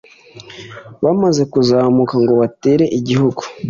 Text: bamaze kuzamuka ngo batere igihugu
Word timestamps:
bamaze 1.03 1.41
kuzamuka 1.51 2.13
ngo 2.23 2.33
batere 2.41 2.85
igihugu 2.97 3.41